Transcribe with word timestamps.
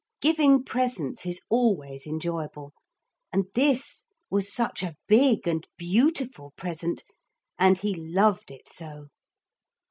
Giving 0.19 0.63
presents 0.63 1.27
is 1.27 1.41
always 1.47 2.07
enjoyable, 2.07 2.73
and 3.31 3.45
this 3.53 4.05
was 4.31 4.51
such 4.51 4.81
a 4.81 4.95
big 5.07 5.47
and 5.47 5.67
beautiful 5.77 6.53
present, 6.57 7.03
and 7.59 7.77
he 7.77 7.93
loved 7.93 8.49
it 8.49 8.67
so. 8.67 9.09